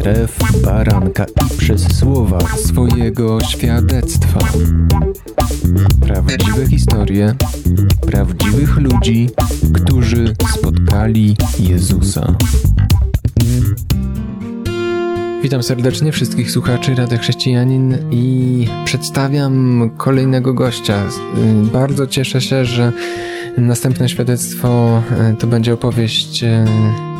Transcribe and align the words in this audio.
krew 0.00 0.38
baranka 0.64 1.24
i 1.24 1.58
przez 1.58 1.98
słowa 1.98 2.38
swojego 2.56 3.40
świadectwa. 3.40 4.38
Prawdziwe 6.00 6.66
historie 6.66 7.34
prawdziwych 8.06 8.76
ludzi, 8.76 9.30
którzy 9.74 10.34
spotkali 10.58 11.36
Jezusa. 11.58 12.34
Witam 15.42 15.62
serdecznie 15.62 16.12
wszystkich 16.12 16.50
słuchaczy 16.50 16.94
Rady 16.94 17.18
Chrześcijanin 17.18 17.96
i 18.10 18.66
przedstawiam 18.84 19.90
kolejnego 19.96 20.54
gościa. 20.54 21.02
Bardzo 21.72 22.06
cieszę 22.06 22.40
się, 22.40 22.64
że 22.64 22.92
następne 23.58 24.08
świadectwo 24.08 25.02
e, 25.18 25.34
to 25.38 25.46
będzie 25.46 25.74
opowieść 25.74 26.44
e, 26.44 26.64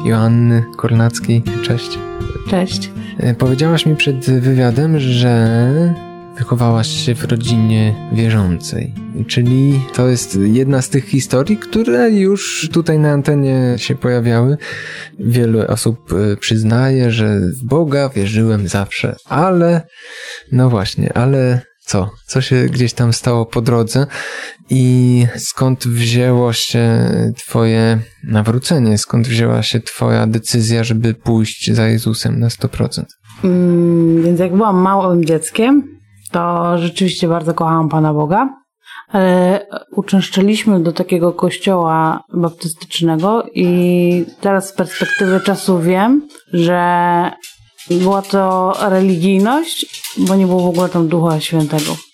Joanny 0.04 0.64
Kornackiej. 0.76 1.42
Cześć. 1.62 1.98
Cześć. 2.50 2.90
E, 3.18 3.34
powiedziałaś 3.34 3.86
mi 3.86 3.96
przed 3.96 4.30
wywiadem, 4.30 5.00
że 5.00 5.94
wychowałaś 6.38 6.88
się 6.88 7.14
w 7.14 7.24
rodzinie 7.24 8.10
wierzącej. 8.12 8.94
Czyli 9.26 9.80
to 9.94 10.08
jest 10.08 10.38
jedna 10.42 10.82
z 10.82 10.88
tych 10.88 11.04
historii, 11.04 11.56
które 11.56 12.10
już 12.10 12.68
tutaj 12.72 12.98
na 12.98 13.10
antenie 13.10 13.74
się 13.76 13.94
pojawiały. 13.94 14.56
Wielu 15.18 15.60
osób 15.66 16.12
e, 16.12 16.36
przyznaje, 16.36 17.10
że 17.10 17.40
w 17.40 17.64
Boga 17.64 18.08
wierzyłem 18.08 18.68
zawsze, 18.68 19.16
ale 19.24 19.82
no 20.52 20.70
właśnie, 20.70 21.12
ale 21.16 21.60
co? 21.80 22.10
Co 22.26 22.40
się 22.40 22.66
gdzieś 22.66 22.92
tam 22.92 23.12
stało 23.12 23.46
po 23.46 23.62
drodze 23.62 24.06
i 24.70 25.26
skąd 25.36 25.86
wzięło 25.86 26.52
się 26.52 27.10
twoje 27.36 27.98
nawrócenie? 28.24 28.98
Skąd 28.98 29.28
wzięła 29.28 29.62
się 29.62 29.80
twoja 29.80 30.26
decyzja, 30.26 30.84
żeby 30.84 31.14
pójść 31.14 31.72
za 31.72 31.86
Jezusem 31.88 32.40
na 32.40 32.48
100%? 32.48 33.04
Mm, 33.44 34.22
więc 34.22 34.40
jak 34.40 34.56
byłam 34.56 34.76
małym 34.76 35.24
dzieckiem, 35.24 35.82
to 36.30 36.78
rzeczywiście 36.78 37.28
bardzo 37.28 37.54
kochałam 37.54 37.88
Pana 37.88 38.14
Boga. 38.14 38.48
Ale 39.08 39.66
uczęszczaliśmy 39.96 40.80
do 40.80 40.92
takiego 40.92 41.32
kościoła 41.32 42.24
baptystycznego 42.34 43.44
i 43.54 44.24
teraz 44.40 44.68
z 44.68 44.72
perspektywy 44.72 45.40
czasu 45.40 45.80
wiem, 45.80 46.28
że 46.52 47.30
była 47.90 48.22
to 48.22 48.74
religijność, 48.88 50.02
bo 50.18 50.36
nie 50.36 50.46
było 50.46 50.62
w 50.62 50.68
ogóle 50.68 50.88
tam 50.88 51.08
Ducha 51.08 51.40
Świętego. 51.40 52.09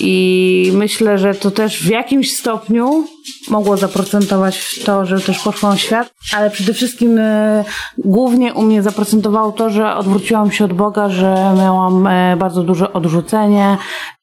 I 0.00 0.72
myślę, 0.74 1.18
że 1.18 1.34
to 1.34 1.50
też 1.50 1.82
w 1.82 1.90
jakimś 1.90 2.36
stopniu 2.36 3.06
mogło 3.48 3.76
zaprocentować 3.76 4.58
w 4.58 4.84
to, 4.84 5.06
że 5.06 5.20
też 5.20 5.38
poszłam 5.38 5.76
w 5.76 5.80
świat, 5.80 6.14
ale 6.36 6.50
przede 6.50 6.74
wszystkim 6.74 7.18
e, 7.18 7.64
głównie 7.98 8.54
u 8.54 8.62
mnie 8.62 8.82
zaprocentowało 8.82 9.52
to, 9.52 9.70
że 9.70 9.94
odwróciłam 9.94 10.52
się 10.52 10.64
od 10.64 10.72
Boga, 10.72 11.08
że 11.08 11.54
miałam 11.58 12.06
e, 12.06 12.36
bardzo 12.36 12.62
duże 12.62 12.92
odrzucenie, 12.92 13.78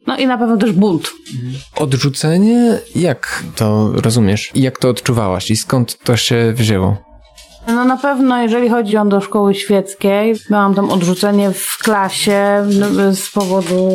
no 0.07 0.17
i 0.17 0.27
na 0.27 0.37
pewno 0.37 0.57
też 0.57 0.71
bunt. 0.71 1.11
Odrzucenie? 1.75 2.79
Jak 2.95 3.43
to 3.55 3.91
rozumiesz? 3.93 4.51
Jak 4.55 4.79
to 4.79 4.89
odczuwałaś 4.89 5.51
i 5.51 5.55
skąd 5.55 5.97
to 6.03 6.17
się 6.17 6.53
wzięło? 6.55 7.14
No 7.67 7.85
na 7.85 7.97
pewno, 7.97 8.41
jeżeli 8.41 8.69
chodzi 8.69 8.97
o 8.97 9.05
do 9.05 9.21
szkoły 9.21 9.55
świeckiej, 9.55 10.35
miałam 10.49 10.75
tam 10.75 10.89
odrzucenie 10.89 11.51
w 11.51 11.77
klasie 11.77 12.67
no, 12.79 13.13
z 13.13 13.31
powodu 13.31 13.93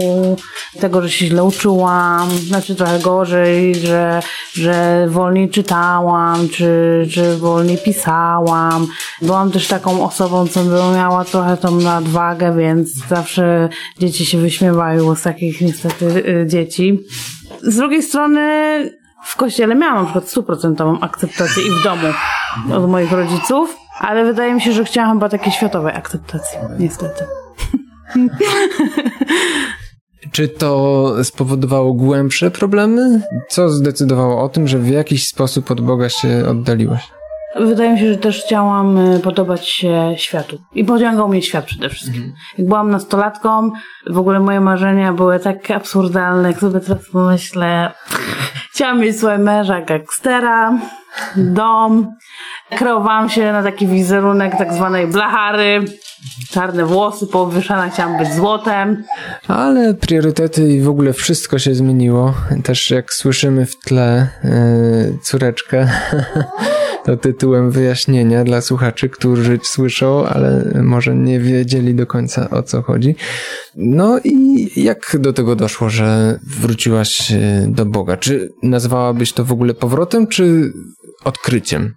tego, 0.81 1.03
że 1.03 1.11
się 1.11 1.27
źle 1.27 1.45
uczyłam, 1.45 2.31
znaczy 2.31 2.75
trochę 2.75 2.99
gorzej, 2.99 3.75
że, 3.75 4.23
że 4.53 5.07
wolniej 5.09 5.51
czytałam, 5.51 6.49
czy, 6.49 7.09
czy 7.13 7.37
wolniej 7.37 7.79
pisałam. 7.79 8.87
Byłam 9.23 9.51
też 9.51 9.69
taką 9.69 10.05
osobą, 10.05 10.47
co 10.49 10.65
miała 10.95 11.25
trochę 11.25 11.57
tą 11.57 11.77
nadwagę, 11.77 12.57
więc 12.57 12.93
zawsze 13.09 13.69
dzieci 13.99 14.27
się 14.27 14.39
wyśmiewają 14.39 15.15
z 15.15 15.23
takich 15.23 15.61
niestety 15.61 16.07
y, 16.07 16.47
dzieci. 16.47 17.01
Z 17.63 17.77
drugiej 17.77 18.03
strony 18.03 19.00
w 19.25 19.37
kościele 19.37 19.75
miałam 19.75 19.97
na 19.97 20.05
przykład 20.05 20.29
stuprocentową 20.29 21.01
akceptację 21.01 21.63
i 21.63 21.71
w 21.71 21.85
domu 21.85 22.09
od 22.75 22.91
moich 22.91 23.13
rodziców, 23.13 23.77
ale 24.01 24.25
wydaje 24.25 24.55
mi 24.55 24.61
się, 24.61 24.73
że 24.73 24.85
chciałam 24.85 25.13
chyba 25.17 25.29
takiej 25.29 25.53
światowej 25.53 25.95
akceptacji, 25.95 26.59
niestety. 26.79 27.25
Czy 30.33 30.49
to 30.49 31.15
spowodowało 31.25 31.95
głębsze 31.95 32.51
problemy? 32.51 33.23
Co 33.49 33.69
zdecydowało 33.69 34.43
o 34.43 34.49
tym, 34.49 34.69
że 34.69 34.79
w 34.79 34.89
jakiś 34.89 35.29
sposób 35.29 35.71
od 35.71 35.81
Boga 35.81 36.09
się 36.09 36.45
oddaliłaś? 36.49 37.09
Wydaje 37.57 37.93
mi 37.93 37.99
się, 37.99 38.13
że 38.13 38.19
też 38.19 38.43
chciałam 38.45 38.99
y, 38.99 39.21
podobać 39.21 39.69
się 39.69 40.15
światu. 40.17 40.59
I 40.75 40.85
pociągał 40.85 41.29
mnie 41.29 41.43
świat 41.43 41.65
przede 41.65 41.89
wszystkim. 41.89 42.23
Mhm. 42.23 42.35
Jak 42.59 42.67
byłam 42.67 42.91
nastolatką, 42.91 43.71
w 44.11 44.19
ogóle 44.19 44.41
moje 44.41 44.61
marzenia 44.61 45.13
były 45.13 45.39
tak 45.39 45.71
absurdalne, 45.71 46.49
jak 46.49 46.61
sobie 46.61 46.81
teraz 46.81 47.09
pomyślę. 47.13 47.93
Chciałam 48.81 49.01
mieć 49.01 49.19
swoje 49.19 49.39
męża 49.39 49.81
gangstera, 49.81 50.79
dom. 51.37 52.15
Kreowałam 52.71 53.29
się 53.29 53.53
na 53.53 53.63
taki 53.63 53.87
wizerunek 53.87 54.57
tak 54.59 54.73
zwanej 54.73 55.07
blachary. 55.07 55.85
Czarne 56.51 56.87
włosy 56.87 57.27
powyszane, 57.27 57.91
chciałam 57.91 58.19
być 58.19 58.35
złotem. 58.35 59.05
Ale 59.49 59.95
priorytety 59.95 60.73
i 60.73 60.81
w 60.81 60.89
ogóle 60.89 61.13
wszystko 61.13 61.59
się 61.59 61.75
zmieniło. 61.75 62.35
Też 62.65 62.91
jak 62.91 63.13
słyszymy 63.13 63.67
w 63.67 63.79
tle 63.79 64.29
yy, 64.45 65.19
córeczkę 65.23 65.89
to 67.05 67.17
tytułem 67.17 67.71
wyjaśnienia 67.71 68.45
dla 68.45 68.61
słuchaczy, 68.61 69.09
którzy 69.09 69.59
słyszą, 69.63 70.27
ale 70.27 70.73
może 70.83 71.15
nie 71.15 71.41
wiedzieli 71.41 71.95
do 71.95 72.07
końca 72.07 72.51
o 72.51 72.63
co 72.63 72.83
chodzi. 72.83 73.17
No 73.77 74.19
i 74.25 74.69
jak 74.77 75.17
do 75.19 75.33
tego 75.33 75.57
doszło, 75.57 75.91
że 75.91 76.39
wróciłaś 76.61 77.33
e, 77.33 77.67
do 77.69 77.87
Boga? 77.87 78.17
Czy 78.17 78.49
nazwałabyś 78.63 79.33
to 79.33 79.45
w 79.45 79.53
ogóle 79.53 79.75
powrotem, 79.75 80.27
czy 80.27 80.73
odkryciem? 81.25 81.95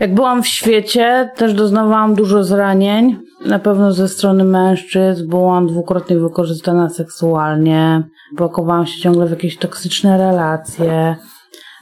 Jak 0.00 0.14
byłam 0.14 0.42
w 0.42 0.46
świecie, 0.46 1.30
też 1.36 1.54
doznawałam 1.54 2.14
dużo 2.14 2.44
zranień. 2.44 3.16
Na 3.46 3.58
pewno 3.58 3.92
ze 3.92 4.08
strony 4.08 4.44
mężczyzn. 4.44 5.28
Byłam 5.28 5.66
dwukrotnie 5.66 6.18
wykorzystana 6.18 6.88
seksualnie. 6.88 8.08
Blokowałam 8.36 8.86
się 8.86 9.00
ciągle 9.00 9.26
w 9.26 9.30
jakieś 9.30 9.56
toksyczne 9.56 10.18
relacje 10.18 11.16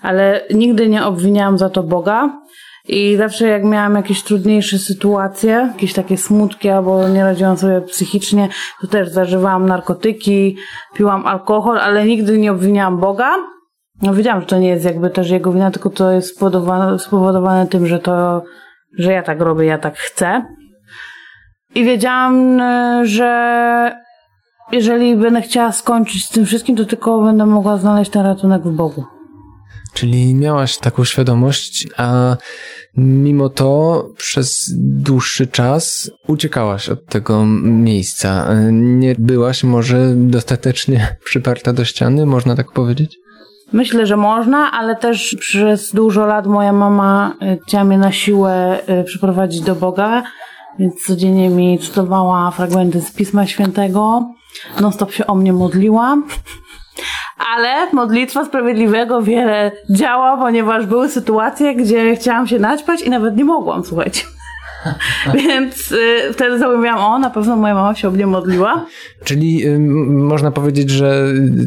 ale 0.02 0.40
nigdy 0.54 0.88
nie 0.88 1.04
obwiniałam 1.04 1.58
za 1.58 1.70
to 1.70 1.82
Boga. 1.82 2.40
I 2.88 3.16
zawsze 3.16 3.48
jak 3.48 3.64
miałam 3.64 3.94
jakieś 3.94 4.22
trudniejsze 4.22 4.78
sytuacje, 4.78 5.68
jakieś 5.72 5.92
takie 5.92 6.16
smutki 6.16 6.68
albo 6.68 7.08
nie 7.08 7.24
radziłam 7.24 7.56
sobie 7.56 7.80
psychicznie, 7.80 8.48
to 8.80 8.86
też 8.86 9.08
zażywałam 9.08 9.66
narkotyki, 9.66 10.56
piłam 10.94 11.26
alkohol, 11.26 11.78
ale 11.78 12.04
nigdy 12.04 12.38
nie 12.38 12.52
obwiniałam 12.52 12.98
Boga. 12.98 13.34
No 14.02 14.14
wiedziałam, 14.14 14.40
że 14.40 14.46
to 14.46 14.58
nie 14.58 14.68
jest 14.68 14.84
jakby 14.84 15.10
też 15.10 15.30
jego 15.30 15.52
wina, 15.52 15.70
tylko 15.70 15.90
to 15.90 16.10
jest 16.10 16.36
spowodowane, 16.36 16.98
spowodowane 16.98 17.66
tym, 17.66 17.86
że 17.86 17.98
to, 17.98 18.42
że 18.98 19.12
ja 19.12 19.22
tak 19.22 19.40
robię, 19.40 19.66
ja 19.66 19.78
tak 19.78 19.96
chcę. 19.96 20.44
I 21.74 21.84
wiedziałam, 21.84 22.62
że 23.04 24.00
jeżeli 24.72 25.16
będę 25.16 25.42
chciała 25.42 25.72
skończyć 25.72 26.24
z 26.24 26.28
tym 26.28 26.46
wszystkim, 26.46 26.76
to 26.76 26.84
tylko 26.84 27.22
będę 27.22 27.46
mogła 27.46 27.76
znaleźć 27.76 28.10
ten 28.10 28.22
ratunek 28.22 28.62
w 28.62 28.70
Bogu. 28.70 29.04
Czyli 29.92 30.34
miałaś 30.34 30.78
taką 30.78 31.04
świadomość, 31.04 31.88
a 31.96 32.36
mimo 32.96 33.48
to 33.48 34.04
przez 34.16 34.72
dłuższy 34.78 35.46
czas 35.46 36.10
uciekałaś 36.28 36.88
od 36.88 37.06
tego 37.06 37.46
miejsca. 37.62 38.54
Nie 38.72 39.14
byłaś 39.18 39.64
może 39.64 40.12
dostatecznie 40.16 41.16
przyparta 41.24 41.72
do 41.72 41.84
ściany, 41.84 42.26
można 42.26 42.56
tak 42.56 42.72
powiedzieć? 42.72 43.18
Myślę, 43.72 44.06
że 44.06 44.16
można, 44.16 44.70
ale 44.72 44.96
też 44.96 45.36
przez 45.40 45.94
dużo 45.94 46.26
lat 46.26 46.46
moja 46.46 46.72
mama 46.72 47.34
y, 47.42 47.58
chciała 47.66 47.84
mnie 47.84 47.98
na 47.98 48.12
siłę 48.12 48.78
y, 49.00 49.04
przyprowadzić 49.04 49.60
do 49.60 49.74
Boga, 49.74 50.22
więc 50.78 51.02
codziennie 51.06 51.48
mi 51.48 51.78
czytowała 51.78 52.50
fragmenty 52.50 53.00
z 53.00 53.12
Pisma 53.12 53.46
Świętego, 53.46 54.30
non 54.80 54.92
stop 54.92 55.12
się 55.12 55.26
o 55.26 55.34
mnie 55.34 55.52
modliła 55.52 56.16
ale 57.54 57.92
modlitwa 57.92 58.44
sprawiedliwego 58.44 59.22
wiele 59.22 59.72
działa, 59.90 60.36
ponieważ 60.36 60.86
były 60.86 61.08
sytuacje, 61.08 61.74
gdzie 61.74 62.16
chciałam 62.16 62.46
się 62.46 62.58
naćpać 62.58 63.02
i 63.02 63.10
nawet 63.10 63.36
nie 63.36 63.44
mogłam, 63.44 63.84
słuchajcie. 63.84 64.22
Więc 65.34 65.92
y, 65.92 66.32
wtedy 66.32 66.58
sobie 66.58 66.76
mówiłam, 66.76 66.98
o, 66.98 67.18
na 67.18 67.30
pewno 67.30 67.56
moja 67.56 67.74
mama 67.74 67.94
się 67.94 68.08
o 68.08 68.10
mnie 68.10 68.26
modliła. 68.26 68.86
Czyli 69.24 69.66
y, 69.66 69.78
można 70.08 70.50
powiedzieć, 70.50 70.90
że 70.90 71.24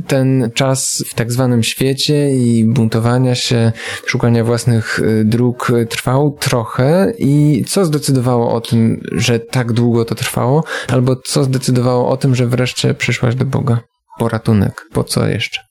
ten 0.07 0.51
czas 0.53 1.03
w 1.07 1.13
tak 1.13 1.31
zwanym 1.31 1.63
świecie 1.63 2.31
i 2.31 2.65
buntowania 2.65 3.35
się, 3.35 3.71
szukania 4.05 4.43
własnych 4.43 4.99
y, 4.99 5.25
dróg 5.25 5.71
trwał 5.89 6.37
trochę 6.39 7.13
i 7.17 7.63
co 7.67 7.85
zdecydowało 7.85 8.53
o 8.53 8.61
tym, 8.61 9.01
że 9.11 9.39
tak 9.39 9.71
długo 9.71 10.05
to 10.05 10.15
trwało? 10.15 10.63
Albo 10.87 11.15
co 11.15 11.43
zdecydowało 11.43 12.09
o 12.09 12.17
tym, 12.17 12.35
że 12.35 12.47
wreszcie 12.47 12.93
przyszłaś 12.93 13.35
do 13.35 13.45
Boga? 13.45 13.79
po 14.17 14.29
ratunek, 14.29 14.85
po 14.93 15.03
co 15.03 15.27
jeszcze? 15.27 15.61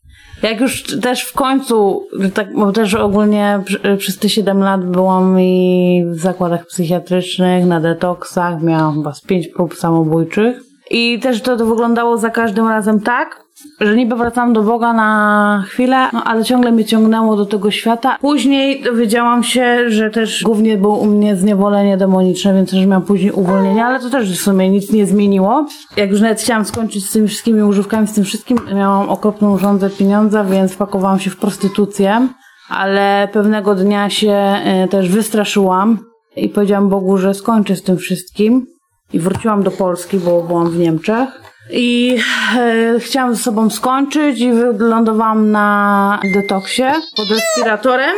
Jak 0.42 0.60
już 0.60 0.82
też 1.00 1.22
w 1.22 1.32
końcu, 1.32 2.06
tak, 2.34 2.54
bo 2.54 2.72
też 2.72 2.94
ogólnie 2.94 3.60
przez 3.98 4.18
te 4.18 4.28
7 4.28 4.58
lat 4.58 4.84
byłam 4.84 5.40
i 5.40 6.04
w 6.06 6.18
zakładach 6.18 6.66
psychiatrycznych, 6.66 7.66
na 7.66 7.80
detoksach, 7.80 8.62
miałam 8.62 8.94
chyba 8.94 9.14
z 9.14 9.20
5 9.20 9.48
prób 9.48 9.74
samobójczych. 9.74 10.60
I 10.90 11.18
też 11.18 11.42
to, 11.42 11.56
to 11.56 11.66
wyglądało 11.66 12.18
za 12.18 12.30
każdym 12.30 12.68
razem 12.68 13.00
tak, 13.00 13.44
że 13.80 13.96
niby 13.96 14.16
wracam 14.16 14.52
do 14.52 14.62
Boga 14.62 14.92
na 14.92 15.64
chwilę, 15.68 16.08
no 16.12 16.24
ale 16.24 16.44
ciągle 16.44 16.72
mnie 16.72 16.84
ciągnęło 16.84 17.36
do 17.36 17.46
tego 17.46 17.70
świata. 17.70 18.18
Później 18.20 18.82
dowiedziałam 18.82 19.42
się, 19.44 19.90
że 19.90 20.10
też 20.10 20.42
głównie 20.42 20.78
było 20.78 20.98
u 20.98 21.06
mnie 21.06 21.36
zniewolenie 21.36 21.96
demoniczne, 21.96 22.54
więc 22.54 22.70
też 22.70 22.86
miałam 22.86 23.02
później 23.02 23.32
uwolnienie, 23.32 23.84
ale 23.84 24.00
to 24.00 24.10
też 24.10 24.38
w 24.38 24.42
sumie 24.42 24.70
nic 24.70 24.92
nie 24.92 25.06
zmieniło. 25.06 25.66
Jak 25.96 26.10
już 26.10 26.20
nawet 26.20 26.40
chciałam 26.40 26.64
skończyć 26.64 27.06
z 27.06 27.12
tymi 27.12 27.28
wszystkimi 27.28 27.62
używkami, 27.62 28.06
z 28.06 28.12
tym 28.12 28.24
wszystkim, 28.24 28.58
miałam 28.74 29.10
okropną 29.10 29.58
rządzę 29.58 29.90
pieniądza, 29.90 30.44
więc 30.44 30.76
pakowałam 30.76 31.18
się 31.18 31.30
w 31.30 31.36
prostytucję, 31.36 32.28
ale 32.68 33.28
pewnego 33.32 33.74
dnia 33.74 34.10
się 34.10 34.56
y, 34.84 34.88
też 34.88 35.08
wystraszyłam 35.08 35.98
i 36.36 36.48
powiedziałam 36.48 36.88
Bogu, 36.88 37.18
że 37.18 37.34
skończę 37.34 37.76
z 37.76 37.82
tym 37.82 37.96
wszystkim. 37.96 38.66
I 39.12 39.18
wróciłam 39.18 39.62
do 39.62 39.70
Polski, 39.70 40.18
bo 40.18 40.42
byłam 40.42 40.70
w 40.70 40.78
Niemczech. 40.78 41.51
I 41.72 42.18
e, 42.56 42.96
chciałam 43.00 43.34
ze 43.34 43.42
sobą 43.42 43.70
skończyć 43.70 44.40
i 44.40 44.52
wylądowałam 44.52 45.50
na 45.50 46.20
detoksie 46.34 46.82
pod 47.16 47.28
respiratorem. 47.30 48.14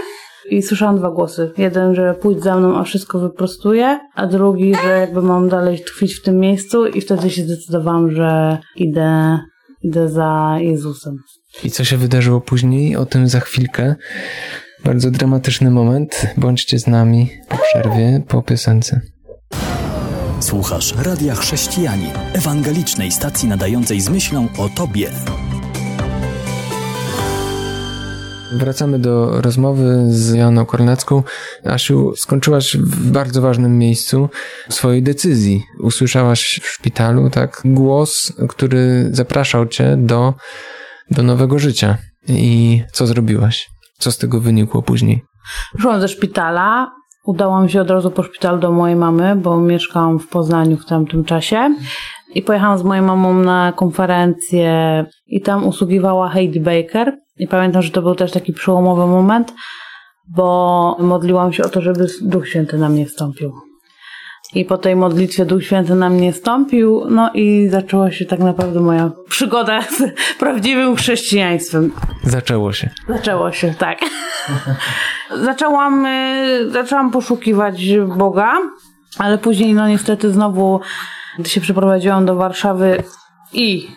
I 0.50 0.62
słyszałam 0.62 0.98
dwa 0.98 1.10
głosy. 1.10 1.52
Jeden, 1.58 1.94
że 1.94 2.14
pójdź 2.14 2.42
za 2.42 2.56
mną, 2.56 2.78
a 2.78 2.84
wszystko 2.84 3.18
wyprostuję, 3.18 4.00
a 4.14 4.26
drugi, 4.26 4.74
że 4.84 4.88
jakby 4.88 5.22
mam 5.22 5.48
dalej 5.48 5.80
tkwić 5.80 6.14
w 6.14 6.22
tym 6.22 6.38
miejscu 6.38 6.86
i 6.86 7.00
wtedy 7.00 7.30
się 7.30 7.42
zdecydowałam, 7.44 8.10
że 8.10 8.58
idę, 8.76 9.38
idę 9.82 10.08
za 10.08 10.56
Jezusem. 10.60 11.16
I 11.64 11.70
co 11.70 11.84
się 11.84 11.96
wydarzyło 11.96 12.40
później? 12.40 12.96
O 12.96 13.06
tym 13.06 13.28
za 13.28 13.40
chwilkę. 13.40 13.94
Bardzo 14.84 15.10
dramatyczny 15.10 15.70
moment. 15.70 16.26
Bądźcie 16.36 16.78
z 16.78 16.86
nami 16.86 17.30
po 17.48 17.58
przerwie, 17.58 18.22
po 18.28 18.42
piosence. 18.42 19.00
Słuchasz 20.44 20.94
Radia 20.96 21.34
Chrześcijani, 21.34 22.10
ewangelicznej 22.32 23.12
stacji 23.12 23.48
nadającej 23.48 24.00
z 24.00 24.08
myślą 24.08 24.48
o 24.58 24.68
Tobie. 24.68 25.10
Wracamy 28.52 28.98
do 28.98 29.40
rozmowy 29.42 30.04
z 30.08 30.34
Janą 30.34 30.66
Kornacką. 30.66 31.22
Asiu, 31.64 32.12
skończyłaś 32.16 32.76
w 32.76 33.10
bardzo 33.10 33.42
ważnym 33.42 33.78
miejscu 33.78 34.28
swojej 34.68 35.02
decyzji. 35.02 35.62
Usłyszałaś 35.80 36.60
w 36.62 36.68
szpitalu, 36.68 37.30
tak, 37.30 37.62
głos, 37.64 38.32
który 38.48 39.08
zapraszał 39.10 39.66
cię 39.66 39.96
do, 39.98 40.34
do 41.10 41.22
nowego 41.22 41.58
życia. 41.58 41.98
I 42.28 42.82
co 42.92 43.06
zrobiłaś? 43.06 43.68
Co 43.98 44.12
z 44.12 44.18
tego 44.18 44.40
wynikło 44.40 44.82
później? 44.82 45.24
Wyszłam 45.74 46.00
ze 46.00 46.08
szpitala, 46.08 46.90
Udałam 47.24 47.68
się 47.68 47.80
od 47.80 47.90
razu 47.90 48.10
po 48.10 48.22
szpitalu 48.22 48.58
do 48.58 48.72
mojej 48.72 48.96
mamy, 48.96 49.36
bo 49.36 49.56
mieszkałam 49.60 50.18
w 50.18 50.28
Poznaniu 50.28 50.76
w 50.76 50.86
tamtym 50.86 51.24
czasie. 51.24 51.74
I 52.34 52.42
pojechałam 52.42 52.78
z 52.78 52.82
moją 52.82 53.02
mamą 53.02 53.34
na 53.34 53.72
konferencję 53.76 55.04
i 55.26 55.40
tam 55.40 55.66
usługiwała 55.66 56.28
Heidi 56.28 56.60
Baker. 56.60 57.18
I 57.36 57.48
pamiętam, 57.48 57.82
że 57.82 57.90
to 57.90 58.02
był 58.02 58.14
też 58.14 58.32
taki 58.32 58.52
przełomowy 58.52 59.06
moment, 59.06 59.54
bo 60.28 60.96
modliłam 61.00 61.52
się 61.52 61.64
o 61.64 61.68
to, 61.68 61.80
żeby 61.80 62.06
Duch 62.22 62.48
Święty 62.48 62.78
na 62.78 62.88
mnie 62.88 63.06
wstąpił. 63.06 63.52
I 64.54 64.64
po 64.64 64.78
tej 64.78 64.96
modlitwie 64.96 65.44
Duch 65.44 65.64
Święty 65.64 65.94
na 65.94 66.10
mnie 66.10 66.32
stąpił, 66.32 67.04
no 67.10 67.30
i 67.34 67.68
zaczęła 67.70 68.10
się 68.10 68.24
tak 68.24 68.40
naprawdę 68.40 68.80
moja 68.80 69.10
przygoda 69.28 69.82
z 69.82 70.02
prawdziwym 70.40 70.96
chrześcijaństwem. 70.96 71.92
Zaczęło 72.22 72.72
się. 72.72 72.90
Zaczęło 73.08 73.52
się, 73.52 73.74
tak. 73.78 73.98
zaczęłam, 75.46 76.06
y, 76.06 76.70
zaczęłam 76.70 77.10
poszukiwać 77.10 77.98
Boga, 78.16 78.52
ale 79.18 79.38
później, 79.38 79.74
no 79.74 79.88
niestety 79.88 80.32
znowu, 80.32 80.80
gdy 81.38 81.48
się 81.48 81.60
przeprowadziłam 81.60 82.26
do 82.26 82.34
Warszawy 82.34 83.02
i 83.52 83.88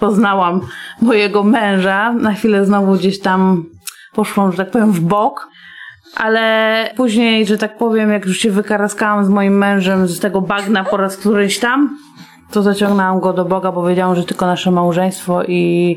poznałam 0.00 0.60
mojego 1.00 1.42
męża, 1.44 2.12
na 2.12 2.34
chwilę 2.34 2.66
znowu 2.66 2.92
gdzieś 2.92 3.20
tam 3.20 3.64
poszłam, 4.12 4.52
że 4.52 4.58
tak 4.58 4.70
powiem, 4.70 4.92
w 4.92 5.00
bok 5.00 5.48
ale 6.16 6.90
później, 6.96 7.46
że 7.46 7.58
tak 7.58 7.78
powiem, 7.78 8.10
jak 8.10 8.26
już 8.26 8.38
się 8.38 8.50
wykaraskałam 8.50 9.24
z 9.24 9.28
moim 9.28 9.58
mężem 9.58 10.08
z 10.08 10.20
tego 10.20 10.40
bagna 10.40 10.84
po 10.84 10.96
raz 10.96 11.16
któryś 11.16 11.58
tam, 11.58 11.98
to 12.50 12.62
zaciągnęłam 12.62 13.20
go 13.20 13.32
do 13.32 13.44
Boga, 13.44 13.72
bo 13.72 13.86
wiedziałam, 13.86 14.16
że 14.16 14.24
tylko 14.24 14.46
nasze 14.46 14.70
małżeństwo 14.70 15.44
i 15.44 15.96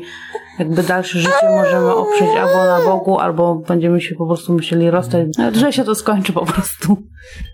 jakby 0.58 0.82
dalsze 0.82 1.18
życie 1.18 1.48
możemy 1.50 1.94
oprzeć 1.94 2.28
albo 2.40 2.64
na 2.64 2.80
Bogu, 2.84 3.18
albo 3.18 3.54
będziemy 3.54 4.00
się 4.00 4.14
po 4.14 4.26
prostu 4.26 4.52
musieli 4.52 4.90
rozstać, 4.90 5.26
że 5.52 5.72
się 5.72 5.84
to 5.84 5.94
skończy 5.94 6.32
po 6.32 6.46
prostu. 6.46 6.96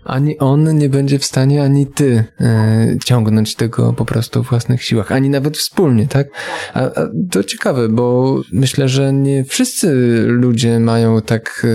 Ani 0.05 0.39
on 0.39 0.77
nie 0.77 0.89
będzie 0.89 1.19
w 1.19 1.25
stanie, 1.25 1.63
ani 1.63 1.87
ty 1.87 2.23
e, 2.41 2.97
ciągnąć 3.05 3.55
tego 3.55 3.93
po 3.93 4.05
prostu 4.05 4.43
w 4.43 4.49
własnych 4.49 4.83
siłach, 4.83 5.11
ani 5.11 5.29
nawet 5.29 5.57
wspólnie, 5.57 6.07
tak? 6.07 6.27
A, 6.73 6.79
a 6.81 7.07
to 7.31 7.43
ciekawe, 7.43 7.89
bo 7.89 8.35
myślę, 8.51 8.89
że 8.89 9.13
nie 9.13 9.43
wszyscy 9.43 9.93
ludzie 10.27 10.79
mają 10.79 11.21
tak 11.21 11.65
e, 11.65 11.67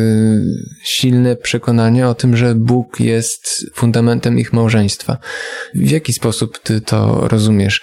silne 0.82 1.36
przekonanie 1.36 2.08
o 2.08 2.14
tym, 2.14 2.36
że 2.36 2.54
Bóg 2.54 3.00
jest 3.00 3.70
fundamentem 3.74 4.38
ich 4.38 4.52
małżeństwa. 4.52 5.18
W 5.74 5.90
jaki 5.90 6.12
sposób 6.12 6.58
ty 6.58 6.80
to 6.80 7.28
rozumiesz? 7.28 7.80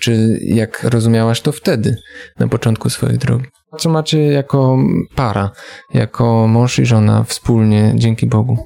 Czy 0.00 0.38
jak 0.42 0.82
rozumiałaś 0.82 1.40
to 1.40 1.52
wtedy, 1.52 1.96
na 2.38 2.48
początku 2.48 2.90
swojej 2.90 3.18
drogi? 3.18 3.44
Co 3.78 3.90
macie 3.90 4.18
jako 4.22 4.78
para, 5.14 5.50
jako 5.94 6.46
mąż 6.48 6.78
i 6.78 6.86
żona 6.86 7.24
wspólnie, 7.24 7.92
dzięki 7.94 8.26
Bogu? 8.26 8.58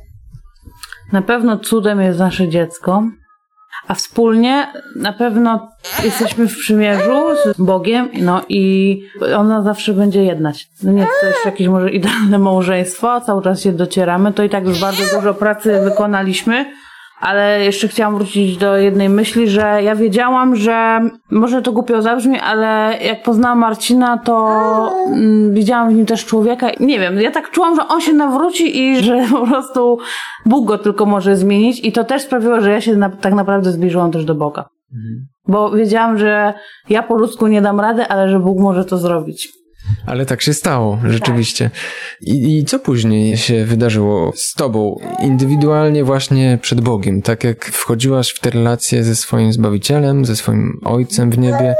Na 1.12 1.22
pewno 1.22 1.58
cudem 1.58 2.00
jest 2.00 2.18
nasze 2.18 2.48
dziecko, 2.48 3.02
a 3.88 3.94
wspólnie 3.94 4.72
na 4.96 5.12
pewno 5.12 5.68
jesteśmy 6.04 6.48
w 6.48 6.56
przymierzu 6.56 7.36
z 7.44 7.60
Bogiem, 7.60 8.08
no 8.20 8.42
i 8.48 9.02
ona 9.36 9.62
zawsze 9.62 9.92
będzie 9.92 10.24
jednać. 10.24 10.68
No 10.82 10.92
nie 10.92 11.06
to 11.20 11.26
jest 11.26 11.44
jakieś 11.44 11.68
może 11.68 11.90
idealne 11.90 12.38
małżeństwo, 12.38 13.20
cały 13.20 13.42
czas 13.42 13.60
się 13.60 13.72
docieramy, 13.72 14.32
to 14.32 14.42
i 14.42 14.50
tak 14.50 14.64
już 14.64 14.80
bardzo 14.80 15.16
dużo 15.16 15.34
pracy 15.34 15.80
wykonaliśmy, 15.84 16.72
ale 17.22 17.64
jeszcze 17.64 17.88
chciałam 17.88 18.16
wrócić 18.16 18.56
do 18.56 18.76
jednej 18.76 19.08
myśli, 19.08 19.48
że 19.48 19.82
ja 19.82 19.96
wiedziałam, 19.96 20.56
że 20.56 21.00
może 21.30 21.62
to 21.62 21.72
głupio 21.72 22.02
zabrzmi, 22.02 22.38
ale 22.38 22.98
jak 23.04 23.22
poznałam 23.22 23.58
Marcina, 23.58 24.18
to 24.18 24.48
mm, 25.06 25.54
widziałam 25.54 25.90
w 25.90 25.94
nim 25.94 26.06
też 26.06 26.24
człowieka. 26.24 26.70
Nie 26.80 27.00
wiem, 27.00 27.20
ja 27.20 27.30
tak 27.30 27.50
czułam, 27.50 27.76
że 27.76 27.88
on 27.88 28.00
się 28.00 28.12
nawróci 28.12 28.82
i 28.82 28.96
że 29.04 29.24
po 29.30 29.46
prostu 29.46 29.98
Bóg 30.46 30.66
go 30.66 30.78
tylko 30.78 31.06
może 31.06 31.36
zmienić 31.36 31.84
i 31.84 31.92
to 31.92 32.04
też 32.04 32.22
sprawiło, 32.22 32.60
że 32.60 32.70
ja 32.70 32.80
się 32.80 32.96
na, 32.96 33.10
tak 33.10 33.34
naprawdę 33.34 33.72
zbliżyłam 33.72 34.12
też 34.12 34.24
do 34.24 34.34
Boga. 34.34 34.64
Mhm. 34.92 35.26
Bo 35.48 35.70
wiedziałam, 35.70 36.18
że 36.18 36.54
ja 36.88 37.02
po 37.02 37.16
ludzku 37.16 37.46
nie 37.46 37.62
dam 37.62 37.80
rady, 37.80 38.06
ale 38.06 38.28
że 38.28 38.40
Bóg 38.40 38.58
może 38.58 38.84
to 38.84 38.98
zrobić. 38.98 39.61
Ale 40.06 40.26
tak 40.26 40.42
się 40.42 40.54
stało, 40.54 40.98
rzeczywiście. 41.08 41.70
I, 42.20 42.58
I, 42.58 42.64
co 42.64 42.78
później 42.78 43.36
się 43.36 43.64
wydarzyło 43.64 44.32
z 44.34 44.54
tobą, 44.54 44.96
indywidualnie 45.22 46.04
właśnie 46.04 46.58
przed 46.62 46.80
Bogiem? 46.80 47.22
Tak 47.22 47.44
jak 47.44 47.64
wchodziłaś 47.64 48.30
w 48.30 48.40
te 48.40 48.50
relacje 48.50 49.04
ze 49.04 49.16
swoim 49.16 49.52
Zbawicielem, 49.52 50.24
ze 50.24 50.36
swoim 50.36 50.80
Ojcem 50.84 51.30
w 51.30 51.38
niebie, 51.38 51.74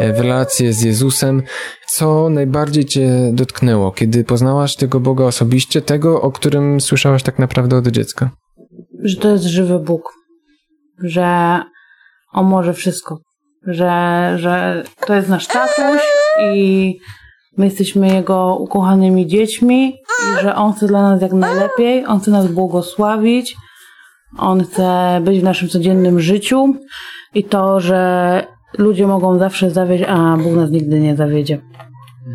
e, 0.00 0.12
w 0.12 0.20
relacje 0.20 0.72
z 0.72 0.82
Jezusem, 0.82 1.42
co 1.86 2.28
najbardziej 2.30 2.84
cię 2.84 3.30
dotknęło, 3.32 3.92
kiedy 3.92 4.24
poznałaś 4.24 4.76
tego 4.76 5.00
Boga 5.00 5.24
osobiście, 5.24 5.82
tego, 5.82 6.22
o 6.22 6.32
którym 6.32 6.80
słyszałaś 6.80 7.22
tak 7.22 7.38
naprawdę 7.38 7.76
od 7.76 7.88
dziecka? 7.88 8.30
Że 9.02 9.16
to 9.16 9.28
jest 9.28 9.44
żywy 9.44 9.78
Bóg. 9.78 10.02
Że 11.02 11.60
On 12.32 12.46
może 12.46 12.74
wszystko. 12.74 13.18
Że, 13.66 14.34
że 14.36 14.84
to 15.06 15.14
jest 15.14 15.28
nasz 15.28 15.46
tatuś 15.46 16.02
i 16.54 16.98
my 17.58 17.64
jesteśmy 17.64 18.08
Jego 18.14 18.56
ukochanymi 18.56 19.26
dziećmi 19.26 19.88
i 19.88 20.42
że 20.42 20.54
On 20.54 20.72
chce 20.72 20.86
dla 20.86 21.02
nas 21.02 21.22
jak 21.22 21.32
najlepiej, 21.32 22.06
On 22.06 22.20
chce 22.20 22.30
nas 22.30 22.52
błogosławić, 22.52 23.56
On 24.38 24.64
chce 24.64 25.20
być 25.24 25.40
w 25.40 25.42
naszym 25.42 25.68
codziennym 25.68 26.20
życiu 26.20 26.74
i 27.34 27.44
to, 27.44 27.80
że 27.80 28.42
ludzie 28.78 29.06
mogą 29.06 29.38
zawsze 29.38 29.70
zawieść, 29.70 30.04
a 30.08 30.36
Bóg 30.36 30.52
nas 30.52 30.70
nigdy 30.70 31.00
nie 31.00 31.16
zawiedzie. 31.16 31.60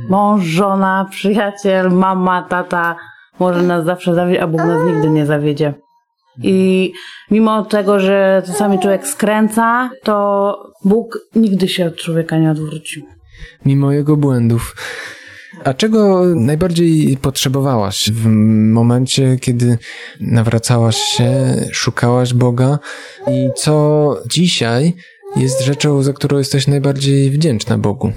Mąż, 0.10 0.44
żona, 0.44 1.08
przyjaciel, 1.10 1.92
mama, 1.92 2.42
tata 2.42 2.96
może 3.40 3.62
nas 3.62 3.86
zawsze 3.86 4.16
zawieść, 4.16 4.42
a 4.42 4.48
Bóg 4.48 4.62
nas 4.62 4.88
nigdy 4.88 5.10
nie 5.10 5.26
zawiedzie. 5.26 5.74
I 6.44 6.92
mimo 7.32 7.66
tego, 7.66 8.00
że 8.00 8.42
czasami 8.46 8.80
człowiek 8.80 9.08
skręca, 9.08 9.90
to 10.04 10.58
Bóg 10.86 11.20
nigdy 11.36 11.68
się 11.68 11.88
od 11.88 11.96
człowieka 11.96 12.38
nie 12.38 12.52
odwróci 12.52 13.13
mimo 13.66 13.92
jego 13.92 14.18
błędów. 14.18 14.76
A 15.64 15.74
czego 15.74 16.24
najbardziej 16.36 17.18
potrzebowałaś 17.18 18.12
w 18.12 18.26
momencie, 18.74 19.38
kiedy 19.42 19.78
nawracałaś 20.20 20.98
się, 20.98 21.32
szukałaś 21.72 22.34
Boga 22.34 22.80
i 23.28 23.50
co 23.56 24.16
dzisiaj 24.32 24.94
jest 25.36 25.62
rzeczą, 25.62 26.04
za 26.04 26.14
którą 26.14 26.38
jesteś 26.38 26.68
najbardziej 26.68 27.30
wdzięczna 27.30 27.78
Bogu? 27.78 28.12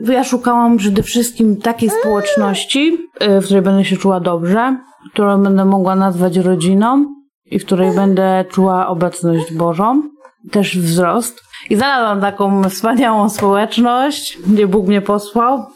Ja 0.00 0.24
szukałam 0.24 0.76
przede 0.76 1.02
wszystkim 1.02 1.56
takiej 1.56 1.90
społeczności, 2.00 2.98
y, 3.22 3.40
w 3.40 3.44
której 3.44 3.62
będę 3.62 3.84
się 3.84 3.96
czuła 3.96 4.20
dobrze, 4.20 4.78
którą 5.12 5.42
będę 5.42 5.64
mogła 5.64 5.96
nazwać 5.96 6.36
rodziną 6.36 7.06
i 7.44 7.58
w 7.58 7.64
której 7.64 7.94
będę 7.94 8.44
czuła 8.50 8.88
obecność 8.88 9.52
Bożą, 9.52 10.02
też 10.50 10.78
wzrost. 10.78 11.47
I 11.70 11.76
znalazłam 11.76 12.20
taką 12.20 12.68
wspaniałą 12.68 13.28
społeczność, 13.28 14.38
gdzie 14.46 14.66
Bóg 14.66 14.86
mnie 14.86 15.02
posłał. 15.02 15.66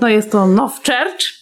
No 0.00 0.08
jest 0.08 0.32
to 0.32 0.46
Now 0.46 0.74
Church 0.74 1.40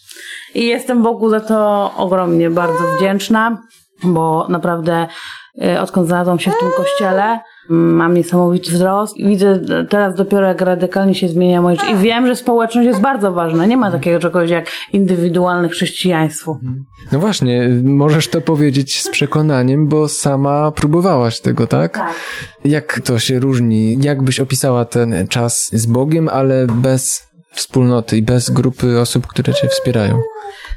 i 0.54 0.66
jestem 0.66 1.02
Bogu 1.02 1.30
za 1.30 1.40
to 1.40 1.90
ogromnie 1.96 2.50
bardzo 2.50 2.84
wdzięczna, 2.96 3.62
bo 4.02 4.46
naprawdę 4.48 5.06
y, 5.62 5.80
odkąd 5.80 6.06
znalazłam 6.06 6.38
się 6.38 6.50
w 6.50 6.58
tym 6.58 6.70
kościele, 6.76 7.40
mam 7.68 8.14
niesamowity 8.14 8.70
wzrost 8.70 9.16
i 9.16 9.26
widzę 9.26 9.60
teraz 9.90 10.14
dopiero 10.14 10.46
jak 10.46 10.60
radykalnie 10.60 11.14
się 11.14 11.28
zmienia 11.28 11.62
moje 11.62 11.76
życie. 11.76 11.92
I 11.92 11.96
wiem, 11.96 12.26
że 12.26 12.36
społeczność 12.36 12.86
jest 12.86 13.00
bardzo 13.00 13.32
ważna. 13.32 13.66
Nie 13.66 13.76
ma 13.76 13.90
takiego 13.90 14.18
czegoś 14.18 14.50
jak 14.50 14.70
indywidualne 14.92 15.68
chrześcijaństwo. 15.68 16.58
No 17.12 17.18
właśnie, 17.18 17.68
możesz 17.84 18.28
to 18.28 18.40
powiedzieć 18.40 19.02
z 19.02 19.08
przekonaniem, 19.08 19.88
bo 19.88 20.08
sama 20.08 20.70
próbowałaś 20.70 21.40
tego, 21.40 21.66
tak? 21.66 21.94
Tak. 21.94 22.14
Jak 22.64 23.00
to 23.04 23.18
się 23.18 23.40
różni? 23.40 23.98
Jak 24.00 24.22
byś 24.22 24.40
opisała 24.40 24.84
ten 24.84 25.28
czas 25.28 25.70
z 25.72 25.86
Bogiem, 25.86 26.28
ale 26.28 26.66
bez 26.66 27.28
wspólnoty 27.52 28.16
i 28.16 28.22
bez 28.22 28.50
grupy 28.50 29.00
osób, 29.00 29.26
które 29.26 29.54
cię 29.54 29.68
wspierają? 29.68 30.20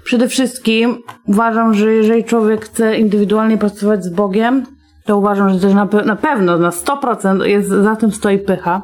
Przede 0.03 0.27
wszystkim 0.27 0.97
uważam, 1.27 1.73
że 1.73 1.93
jeżeli 1.93 2.23
człowiek 2.23 2.65
chce 2.65 2.97
indywidualnie 2.97 3.57
pracować 3.57 4.03
z 4.03 4.09
Bogiem, 4.09 4.65
to 5.05 5.17
uważam, 5.17 5.49
że 5.49 5.59
też 5.59 5.73
na, 5.73 5.85
pe- 5.85 6.05
na 6.05 6.15
pewno, 6.15 6.57
na 6.57 6.69
100% 6.69 7.43
jest, 7.43 7.69
za 7.69 7.95
tym 7.95 8.11
stoi 8.11 8.39
pycha. 8.39 8.81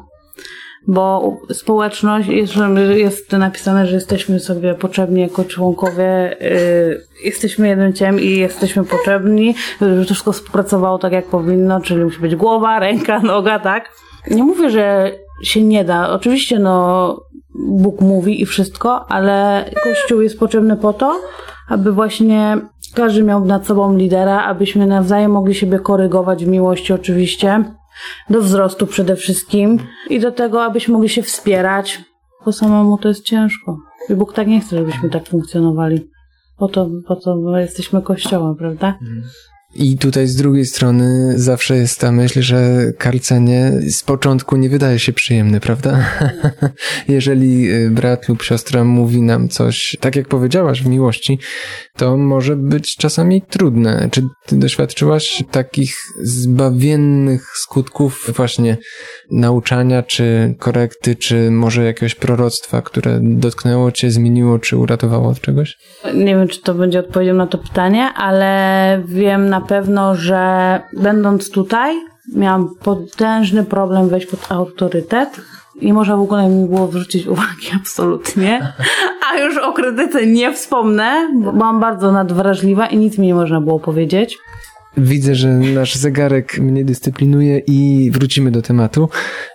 Bo 0.86 1.36
społeczność, 1.52 2.28
jest, 2.28 2.54
jest 2.96 3.32
napisane, 3.32 3.86
że 3.86 3.94
jesteśmy 3.94 4.40
sobie 4.40 4.74
potrzebni 4.74 5.20
jako 5.20 5.44
członkowie, 5.44 6.36
yy, 6.40 7.04
jesteśmy 7.24 7.68
jednym 7.68 7.92
ciałem 7.92 8.20
i 8.20 8.30
jesteśmy 8.30 8.84
potrzebni, 8.84 9.54
żeby 9.80 10.04
wszystko 10.04 10.32
współpracowało 10.32 10.98
tak 10.98 11.12
jak 11.12 11.26
powinno, 11.26 11.80
czyli 11.80 12.04
musi 12.04 12.20
być 12.20 12.36
głowa, 12.36 12.78
ręka, 12.78 13.20
noga, 13.34 13.58
tak? 13.58 13.90
Nie 14.30 14.44
mówię, 14.44 14.70
że 14.70 15.12
się 15.42 15.62
nie 15.62 15.84
da. 15.84 16.10
Oczywiście, 16.10 16.58
no, 16.58 17.16
Bóg 17.54 18.00
mówi 18.00 18.42
i 18.42 18.46
wszystko, 18.46 19.12
ale 19.12 19.64
Kościół 19.84 20.20
jest 20.20 20.38
potrzebny 20.38 20.76
po 20.76 20.92
to, 20.92 21.20
aby 21.68 21.92
właśnie 21.92 22.58
każdy 22.94 23.22
miał 23.22 23.44
nad 23.44 23.66
sobą 23.66 23.96
lidera, 23.96 24.44
abyśmy 24.44 24.86
nawzajem 24.86 25.30
mogli 25.30 25.54
siebie 25.54 25.78
korygować 25.78 26.44
w 26.44 26.48
miłości 26.48 26.92
oczywiście, 26.92 27.64
do 28.30 28.40
wzrostu 28.40 28.86
przede 28.86 29.16
wszystkim 29.16 29.78
i 30.10 30.20
do 30.20 30.32
tego, 30.32 30.64
abyśmy 30.64 30.92
mogli 30.92 31.08
się 31.08 31.22
wspierać, 31.22 32.00
bo 32.44 32.52
samemu 32.52 32.98
to 32.98 33.08
jest 33.08 33.24
ciężko. 33.24 33.78
I 34.08 34.14
Bóg 34.14 34.32
tak 34.32 34.46
nie 34.46 34.60
chce, 34.60 34.76
żebyśmy 34.76 35.10
tak 35.10 35.28
funkcjonowali. 35.28 36.10
Po 36.58 36.68
to, 36.68 36.88
po 37.06 37.16
to 37.16 37.58
jesteśmy 37.58 38.02
kościołem, 38.02 38.56
prawda? 38.56 38.98
I 39.78 39.98
tutaj 39.98 40.26
z 40.26 40.36
drugiej 40.36 40.66
strony 40.66 41.32
zawsze 41.36 41.76
jest 41.76 42.00
ta 42.00 42.12
myśl, 42.12 42.42
że 42.42 42.92
karcenie 42.98 43.72
z 43.88 44.02
początku 44.02 44.56
nie 44.56 44.68
wydaje 44.68 44.98
się 44.98 45.12
przyjemne, 45.12 45.60
prawda? 45.60 46.06
Jeżeli 47.08 47.72
y, 47.72 47.90
brat 47.90 48.28
lub 48.28 48.42
siostra 48.42 48.84
mówi 48.84 49.22
nam 49.22 49.48
coś, 49.48 49.96
tak 50.00 50.16
jak 50.16 50.28
powiedziałaś, 50.28 50.82
w 50.82 50.86
miłości, 50.86 51.38
to 51.96 52.16
może 52.16 52.56
być 52.56 52.96
czasami 52.96 53.42
trudne. 53.42 54.08
Czy 54.12 54.22
ty 54.46 54.56
doświadczyłaś 54.56 55.44
takich 55.50 55.96
zbawiennych 56.22 57.46
skutków 57.56 58.30
właśnie 58.36 58.76
nauczania, 59.30 60.02
czy 60.02 60.54
korekty, 60.58 61.16
czy 61.16 61.50
może 61.50 61.84
jakiegoś 61.84 62.14
proroctwa, 62.14 62.82
które 62.82 63.18
dotknęło 63.22 63.92
cię, 63.92 64.10
zmieniło, 64.10 64.58
czy 64.58 64.76
uratowało 64.76 65.28
od 65.28 65.40
czegoś? 65.40 65.76
Nie 66.14 66.36
wiem, 66.36 66.48
czy 66.48 66.62
to 66.62 66.74
będzie 66.74 66.98
odpowiedzią 66.98 67.34
na 67.34 67.46
to 67.46 67.58
pytanie, 67.58 68.04
ale 68.04 69.02
wiem 69.08 69.48
na 69.48 69.60
pewno, 69.68 70.14
że 70.14 70.80
będąc 70.92 71.50
tutaj, 71.50 71.96
miałam 72.34 72.74
potężny 72.82 73.64
problem 73.64 74.08
wejść 74.08 74.26
pod 74.26 74.52
autorytet. 74.52 75.40
Nie 75.82 75.94
można 75.94 76.16
w 76.16 76.20
ogóle 76.20 76.48
mi 76.48 76.68
było 76.68 76.86
zwrócić 76.86 77.26
uwagi, 77.26 77.68
absolutnie. 77.80 78.72
A 79.30 79.38
już 79.38 79.56
o 79.56 79.72
kredycie 79.72 80.26
nie 80.26 80.52
wspomnę, 80.52 81.30
bo 81.42 81.52
byłam 81.52 81.80
bardzo 81.80 82.12
nadwrażliwa 82.12 82.86
i 82.86 82.96
nic 82.96 83.18
mi 83.18 83.26
nie 83.26 83.34
można 83.34 83.60
było 83.60 83.80
powiedzieć. 83.80 84.38
Widzę, 84.96 85.34
że 85.34 85.48
nasz 85.48 85.94
zegarek 85.94 86.58
mnie 86.58 86.84
dyscyplinuje 86.84 87.58
i 87.58 88.10
wrócimy 88.10 88.50
do 88.50 88.62
tematu 88.62 89.08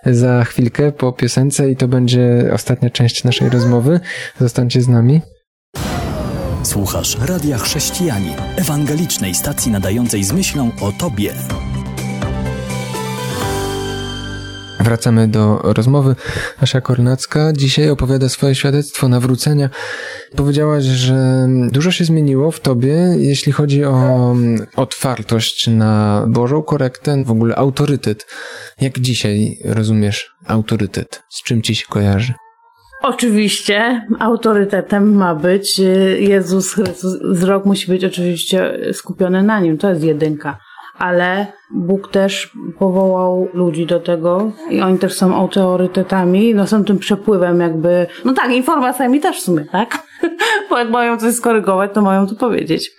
za 0.06 0.44
chwilkę 0.44 0.92
po 0.92 1.12
piosence 1.12 1.70
i 1.70 1.76
to 1.76 1.88
będzie 1.88 2.50
ostatnia 2.52 2.90
część 2.90 3.24
naszej 3.24 3.48
rozmowy. 3.48 4.00
Zostańcie 4.38 4.82
z 4.82 4.88
nami. 4.88 5.20
Słuchasz 6.64 7.16
Radia 7.20 7.58
Chrześcijani, 7.58 8.30
ewangelicznej 8.56 9.34
stacji 9.34 9.72
nadającej 9.72 10.24
z 10.24 10.32
myślą 10.32 10.70
o 10.80 10.92
Tobie. 10.92 11.34
Wracamy 14.80 15.28
do 15.28 15.58
rozmowy. 15.62 16.16
Asia 16.60 16.80
Kornacka 16.80 17.52
dzisiaj 17.52 17.90
opowiada 17.90 18.28
swoje 18.28 18.54
świadectwo 18.54 19.08
nawrócenia. 19.08 19.70
Powiedziałaś, 20.36 20.84
że 20.84 21.48
dużo 21.72 21.90
się 21.90 22.04
zmieniło 22.04 22.50
w 22.50 22.60
tobie, 22.60 22.94
jeśli 23.18 23.52
chodzi 23.52 23.84
o 23.84 24.34
otwartość 24.76 25.66
na 25.66 26.24
Bożą 26.28 26.62
korektę, 26.62 27.24
w 27.24 27.30
ogóle 27.30 27.56
autorytet. 27.56 28.26
Jak 28.80 28.98
dzisiaj 28.98 29.58
rozumiesz 29.64 30.30
autorytet? 30.46 31.22
Z 31.30 31.42
czym 31.42 31.62
ci 31.62 31.74
się 31.74 31.86
kojarzy? 31.88 32.32
Oczywiście 33.04 34.06
autorytetem 34.18 35.14
ma 35.14 35.34
być 35.34 35.80
y, 35.80 36.16
Jezus 36.20 36.74
Chrystus. 36.74 37.22
Wzrok 37.22 37.64
musi 37.64 37.86
być 37.86 38.04
oczywiście 38.04 38.78
skupiony 38.92 39.42
na 39.42 39.60
nim. 39.60 39.78
To 39.78 39.88
jest 39.90 40.04
jedynka. 40.04 40.58
Ale 40.98 41.46
Bóg 41.70 42.10
też 42.10 42.52
powołał 42.78 43.48
ludzi 43.54 43.86
do 43.86 44.00
tego 44.00 44.52
i 44.70 44.80
oni 44.80 44.98
też 44.98 45.14
są 45.14 45.34
autorytetami, 45.34 46.54
no 46.54 46.66
są 46.66 46.84
tym 46.84 46.98
przepływem 46.98 47.60
jakby, 47.60 48.06
no 48.24 48.32
tak, 48.32 48.50
informacjami 48.50 49.20
też 49.20 49.40
w 49.40 49.42
sumie, 49.42 49.64
tak? 49.72 49.98
Bo 50.70 50.78
jak 50.78 50.90
mają 50.90 51.16
coś 51.16 51.34
skorygować, 51.34 51.90
to 51.94 52.02
mają 52.02 52.26
to 52.26 52.34
powiedzieć. 52.34 52.90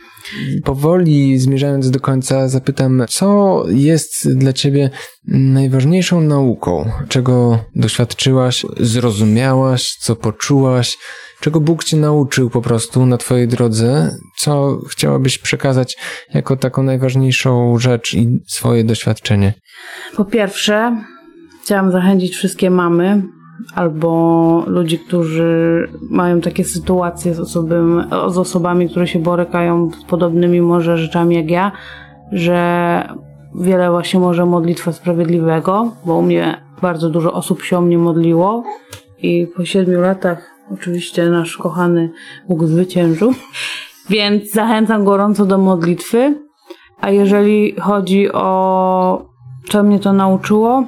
Powoli 0.64 1.40
zmierzając 1.40 1.92
do 1.92 2.00
końca, 2.00 2.48
zapytam, 2.48 3.04
co 3.10 3.64
jest 3.68 4.34
dla 4.34 4.54
ciebie 4.54 4.90
najważniejszą 5.28 6.22
nauką? 6.22 6.92
Czego 7.10 7.60
doświadczyłaś, 7.76 8.66
zrozumiałaś, 8.80 9.96
co 10.00 10.16
poczułaś? 10.16 10.98
Czego 11.40 11.60
Bóg 11.60 11.84
cię 11.84 11.98
nauczył 11.98 12.50
po 12.50 12.62
prostu 12.62 13.06
na 13.06 13.18
twojej 13.18 13.48
drodze? 13.48 14.18
Co 14.38 14.80
chciałabyś 14.90 15.38
przekazać 15.38 15.98
jako 16.34 16.58
taką 16.58 16.84
najważniejszą 16.84 17.80
rzecz 17.80 18.14
i 18.14 18.40
swoje 18.48 18.84
doświadczenie? 18.84 19.54
Po 20.16 20.26
pierwsze, 20.26 21.04
chciałam 21.64 21.92
zachęcić 21.92 22.36
wszystkie 22.36 22.70
mamy 22.70 23.22
albo 23.76 24.64
ludzi, 24.68 25.00
którzy 25.00 25.88
mają 26.10 26.42
takie 26.42 26.64
sytuacje 26.64 27.34
z, 27.34 27.40
osoby, 27.40 27.82
z 28.28 28.38
osobami, 28.38 28.90
które 28.90 29.08
się 29.08 29.20
borykają 29.20 29.92
z 29.92 30.04
podobnymi 30.04 30.62
może 30.62 30.98
rzeczami 30.98 31.36
jak 31.36 31.52
ja, 31.52 31.72
że 32.32 33.10
wiele 33.56 33.92
właśnie 33.92 34.20
może 34.20 34.46
modlitwa 34.46 34.92
sprawiedliwego, 34.92 35.92
bo 36.06 36.18
u 36.18 36.22
mnie 36.22 36.62
bardzo 36.82 37.10
dużo 37.10 37.34
osób 37.34 37.62
się 37.62 37.78
o 37.78 37.82
mnie 37.82 37.98
modliło. 37.98 38.64
I 39.18 39.48
po 39.56 39.66
siedmiu 39.66 40.02
latach 40.02 40.52
oczywiście 40.74 41.30
nasz 41.30 41.58
kochany 41.58 42.12
Bóg 42.50 42.64
zwyciężył, 42.64 43.34
więc 44.10 44.52
zachęcam 44.52 45.04
gorąco 45.04 45.46
do 45.46 45.58
modlitwy, 45.58 46.36
a 47.02 47.12
jeżeli 47.12 47.76
chodzi 47.80 48.32
o 48.32 49.26
co 49.70 49.84
mnie 49.84 50.00
to 50.00 50.14
nauczyło, 50.14 50.84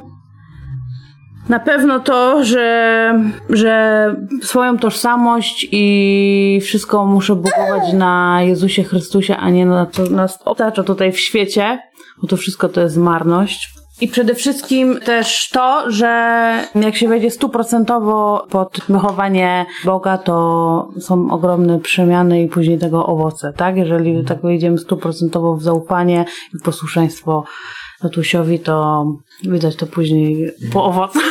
na 1.50 1.60
pewno 1.60 2.00
to, 2.00 2.44
że, 2.44 3.13
że 3.50 4.16
swoją 4.42 4.77
tożsamość 4.77 5.68
i 5.72 6.60
wszystko 6.63 7.06
muszę 7.06 7.36
budować 7.36 7.94
na 7.94 8.39
Jezusie 8.42 8.84
Chrystusie, 8.84 9.38
a 9.38 9.50
nie 9.50 9.66
na 9.66 9.86
to 9.86 10.04
nas 10.04 10.39
otacza 10.46 10.84
tutaj 10.84 11.12
w 11.12 11.20
świecie, 11.20 11.80
bo 12.22 12.27
to 12.27 12.38
wszystko 12.38 12.70
to 12.70 12.82
jest 12.82 12.98
marność. 12.98 13.77
I 14.01 14.08
przede 14.08 14.36
wszystkim 14.36 15.00
też 15.00 15.50
to, 15.50 15.92
że 15.92 16.54
jak 16.75 16.96
się 16.96 17.08
wejdzie 17.08 17.32
stuprocentowo 17.32 18.48
pod 18.50 18.82
wychowanie 18.89 19.66
Boga, 19.86 20.18
to 20.18 20.89
są 21.00 21.32
ogromne 21.32 21.80
przemiany 21.80 22.44
i 22.44 22.48
później 22.48 22.80
tego 22.80 23.06
owoce, 23.06 23.54
tak? 23.54 23.77
Jeżeli 23.77 24.25
tak 24.25 24.42
wejdziemy 24.42 24.77
stuprocentowo 24.77 25.56
w 25.56 25.63
zaufanie 25.63 26.25
i 26.56 26.63
posłuszeństwo 26.63 27.44
tatusiowi, 28.01 28.60
to 28.60 29.06
widać 29.44 29.75
to 29.75 29.88
później 29.88 30.51
po 30.74 30.86
owocach. 30.86 31.24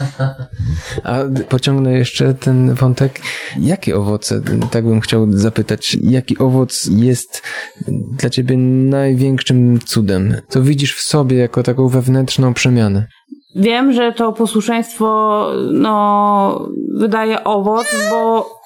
A 1.04 1.18
pociągnę 1.48 1.92
jeszcze 1.92 2.34
ten 2.34 2.74
wątek. 2.74 3.20
Jakie 3.58 3.96
owoce, 3.96 4.42
tak 4.70 4.84
bym 4.84 5.00
chciał 5.00 5.26
zapytać, 5.32 5.96
jaki 6.02 6.38
owoc 6.38 6.88
jest 6.92 7.42
dla 7.88 8.30
ciebie 8.30 8.56
największym 8.56 9.78
cudem? 9.86 10.36
Co 10.48 10.62
widzisz 10.62 10.96
w 10.96 11.00
sobie 11.00 11.36
jako 11.36 11.62
taką 11.62 11.88
wewnętrzną 11.88 12.54
przemianę? 12.54 13.06
wiem, 13.56 13.92
że 13.92 14.12
to 14.12 14.32
posłuszeństwo 14.32 15.46
no, 15.72 16.68
wydaje 16.94 17.44
owoc, 17.44 17.86
bo, 18.10 18.10
bo 18.10 18.59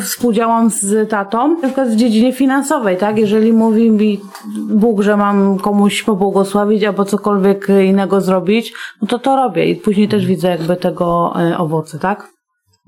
współdziałam 0.00 0.70
z 0.70 1.10
tatą, 1.10 1.48
na 1.48 1.62
przykład 1.62 1.88
w 1.88 1.96
dziedzinie 1.96 2.32
finansowej, 2.32 2.96
tak? 2.96 3.18
Jeżeli 3.18 3.52
mówi 3.52 3.90
mi 3.90 4.20
Bóg, 4.68 5.02
że 5.02 5.16
mam 5.16 5.58
komuś 5.58 6.02
pobłogosławić 6.02 6.84
albo 6.84 7.04
cokolwiek 7.04 7.68
innego 7.88 8.20
zrobić, 8.20 8.72
no 9.02 9.08
to 9.08 9.18
to 9.18 9.36
robię 9.36 9.70
i 9.70 9.76
później 9.76 10.08
też 10.08 10.26
widzę 10.26 10.48
jakby 10.48 10.76
tego 10.76 11.34
e, 11.40 11.58
owoce, 11.58 11.98
tak? 11.98 12.36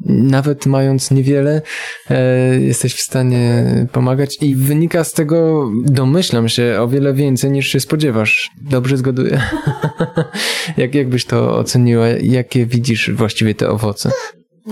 nawet 0.06 0.66
mając 0.66 1.10
niewiele, 1.10 1.62
e, 2.10 2.60
jesteś 2.60 2.94
w 2.94 3.00
stanie 3.00 3.64
pomagać 3.92 4.36
i 4.42 4.56
wynika 4.56 5.04
z 5.04 5.12
tego, 5.12 5.70
domyślam 5.84 6.48
się, 6.48 6.78
o 6.80 6.88
wiele 6.88 7.14
więcej 7.14 7.50
niż 7.50 7.66
się 7.66 7.80
spodziewasz. 7.80 8.50
Dobrze 8.70 8.96
zgaduję? 8.96 9.40
Jak, 10.76 10.94
jak 10.94 11.08
byś 11.08 11.24
to 11.24 11.58
oceniła? 11.58 12.06
Jakie 12.08 12.66
widzisz 12.66 13.10
właściwie 13.10 13.54
te 13.54 13.68
owoce? 13.68 14.10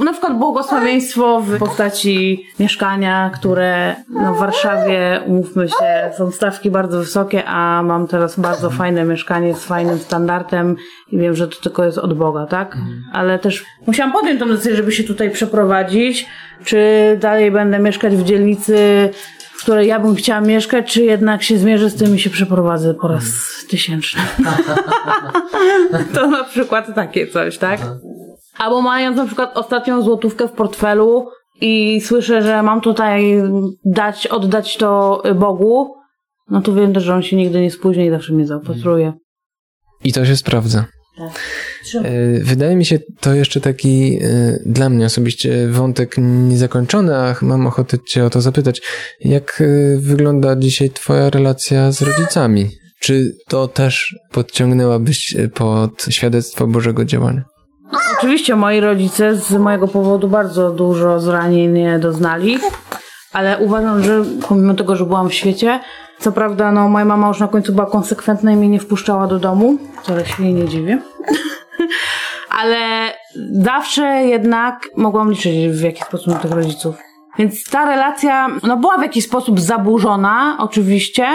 Na 0.05 0.13
przykład 0.13 0.39
błogosławieństwo 0.39 1.41
w 1.41 1.59
postaci 1.59 2.47
mieszkania, 2.61 3.31
które 3.35 3.97
no 4.11 4.35
w 4.35 4.39
Warszawie, 4.39 5.21
umówmy 5.27 5.69
się, 5.69 6.11
są 6.19 6.31
stawki 6.31 6.71
bardzo 6.71 6.99
wysokie, 6.99 7.45
a 7.45 7.83
mam 7.83 8.07
teraz 8.07 8.41
bardzo 8.41 8.71
fajne 8.71 9.05
mieszkanie 9.05 9.55
z 9.55 9.65
fajnym 9.65 9.99
standardem 9.99 10.77
i 11.13 11.19
wiem, 11.19 11.35
że 11.35 11.49
to 11.49 11.61
tylko 11.63 11.85
jest 11.85 11.99
od 11.99 12.15
Boga, 12.15 12.47
tak? 12.47 12.77
Ale 13.13 13.39
też 13.39 13.65
musiałam 13.87 14.13
podjąć 14.13 14.41
tę 14.41 14.47
decyzję, 14.47 14.77
żeby 14.77 14.93
się 14.93 15.05
tutaj 15.05 15.31
przeprowadzić, 15.31 16.27
czy 16.65 16.79
dalej 17.21 17.51
będę 17.51 17.79
mieszkać 17.79 18.17
w 18.17 18.25
dzielnicy, 18.25 19.11
w 19.53 19.63
której 19.63 19.89
ja 19.89 20.01
bym 20.01 20.15
chciała 20.15 20.41
mieszkać, 20.41 20.93
czy 20.93 21.03
jednak 21.03 21.43
się 21.43 21.59
zmierzę 21.59 21.91
z 21.91 21.95
tym 21.95 22.17
i 22.17 22.19
się 22.19 22.31
przeprowadzę 22.31 22.95
po 22.95 23.09
raz 23.09 23.25
tysięczny. 23.71 24.23
to 26.15 26.27
na 26.27 26.45
przykład 26.45 26.95
takie 26.95 27.27
coś, 27.27 27.59
tak? 27.59 27.81
Albo 28.59 28.83
mając 28.83 29.17
na 29.17 29.27
przykład 29.27 29.57
ostatnią 29.57 30.03
złotówkę 30.03 30.49
w 30.49 30.53
portfelu 30.53 31.29
i 31.61 32.01
słyszę, 32.01 32.43
że 32.43 32.63
mam 32.63 32.81
tutaj 32.81 33.43
dać, 33.85 34.27
oddać 34.27 34.77
to 34.77 35.23
Bogu, 35.35 35.95
no 36.51 36.61
to 36.61 36.75
wiem 36.75 36.95
też, 36.95 37.05
że 37.05 37.15
on 37.15 37.23
się 37.23 37.37
nigdy 37.37 37.61
nie 37.61 37.71
spóźni 37.71 38.07
i 38.07 38.11
zawsze 38.11 38.33
mnie 38.33 38.47
zaopatruje. 38.47 39.13
I 40.05 40.13
to 40.13 40.27
się 40.27 40.37
sprawdza. 40.37 40.85
Tak. 41.19 41.31
E, 42.05 42.41
wydaje 42.41 42.77
mi 42.77 42.85
się 42.85 42.99
to 43.21 43.35
jeszcze 43.35 43.61
taki 43.61 44.19
e, 44.23 44.59
dla 44.67 44.89
mnie 44.89 45.07
osobiście 45.07 45.69
wątek 45.69 46.17
niezakończony, 46.19 47.17
a 47.17 47.37
mam 47.43 47.67
ochotę 47.67 47.99
Cię 48.09 48.25
o 48.25 48.31
to 48.31 48.41
zapytać. 48.41 48.83
Jak 49.21 49.63
e, 49.63 49.97
wygląda 49.99 50.57
dzisiaj 50.57 50.91
Twoja 50.91 51.31
relacja 51.31 51.93
z 51.93 52.03
rodzicami? 52.03 52.71
Czy 53.01 53.33
to 53.49 53.69
też 53.69 54.17
podciągnęłabyś 54.33 55.37
pod 55.55 56.07
świadectwo 56.11 56.67
Bożego 56.67 57.05
działania? 57.05 57.45
Oczywiście 58.19 58.57
moi 58.57 58.81
rodzice 58.81 59.37
z 59.37 59.53
mojego 59.53 59.89
powodu 59.89 60.29
bardzo 60.29 60.71
dużo 60.71 61.21
zranień 61.21 62.01
doznali, 62.01 62.59
ale 63.33 63.59
uważam, 63.59 64.03
że 64.03 64.23
pomimo 64.49 64.75
tego, 64.75 64.97
że 64.97 65.05
byłam 65.05 65.29
w 65.29 65.35
świecie, 65.35 65.81
co 66.19 66.33
prawda 66.33 66.73
no 66.73 66.89
moja 66.89 67.05
mama 67.05 67.29
już 67.29 67.41
na 67.41 67.49
końcu 67.49 67.73
była 67.73 67.87
konsekwentna 67.87 68.53
i 68.53 68.57
mnie 68.57 68.69
nie 68.69 68.81
wpuszczała 68.81 69.27
do 69.27 69.39
domu, 69.39 69.79
wcale 70.03 70.27
się 70.27 70.43
jej 70.43 70.55
nie 70.55 70.69
dziwię. 70.69 70.99
ale 72.61 73.13
zawsze 73.53 74.03
jednak 74.03 74.89
mogłam 74.97 75.31
liczyć 75.31 75.69
w 75.69 75.83
jakiś 75.83 76.03
sposób 76.03 76.27
na 76.27 76.39
tych 76.39 76.51
rodziców. 76.51 76.97
Więc 77.39 77.65
ta 77.65 77.87
relacja 77.87 78.49
no 78.63 78.77
była 78.77 78.99
w 78.99 79.03
jakiś 79.03 79.25
sposób 79.25 79.61
zaburzona, 79.61 80.57
oczywiście, 80.61 81.27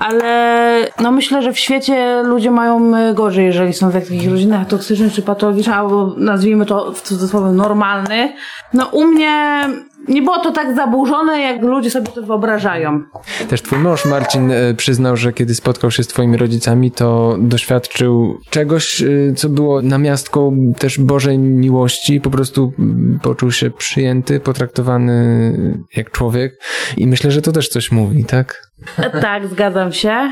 ale 0.00 0.86
no 1.00 1.12
myślę, 1.12 1.42
że 1.42 1.52
w 1.52 1.58
świecie 1.58 2.22
ludzie 2.22 2.50
mają 2.50 2.96
y, 2.96 3.14
gorzej, 3.14 3.46
jeżeli 3.46 3.72
są 3.72 3.90
w 3.90 3.92
takich 3.92 4.30
rodzinach 4.30 4.68
toksycznych 4.68 5.12
czy 5.12 5.22
patologicznych, 5.22 5.76
albo 5.76 6.14
nazwijmy 6.16 6.66
to 6.66 6.92
w 6.92 7.02
cudzysłowie 7.02 7.52
normalnych. 7.52 8.30
No 8.74 8.86
u 8.86 9.04
mnie 9.04 9.64
nie 10.08 10.22
było 10.22 10.38
to 10.38 10.52
tak 10.52 10.76
zaburzone, 10.76 11.40
jak 11.40 11.62
ludzie 11.62 11.90
sobie 11.90 12.06
to 12.06 12.22
wyobrażają. 12.22 13.02
Też 13.48 13.62
twój 13.62 13.78
mąż 13.78 14.04
Marcin 14.04 14.50
e, 14.50 14.74
przyznał, 14.74 15.16
że 15.16 15.32
kiedy 15.32 15.54
spotkał 15.54 15.90
się 15.90 16.02
z 16.02 16.06
twoimi 16.06 16.36
rodzicami, 16.36 16.90
to 16.90 17.36
doświadczył 17.40 18.38
czegoś, 18.50 19.02
e, 19.02 19.06
co 19.36 19.48
było 19.48 19.82
namiastką 19.82 20.56
też 20.78 20.98
Bożej 20.98 21.38
miłości. 21.38 22.20
Po 22.20 22.30
prostu 22.30 22.72
poczuł 23.22 23.50
się 23.50 23.70
przyjęty, 23.70 24.40
potraktowany 24.40 25.76
jak 25.96 26.10
człowiek. 26.10 26.52
I 26.96 27.06
myślę, 27.06 27.30
że 27.30 27.42
to 27.42 27.52
też 27.52 27.68
coś 27.68 27.92
mówi, 27.92 28.24
tak? 28.24 28.69
Tak, 29.22 29.46
zgadzam 29.46 29.92
się. 29.92 30.30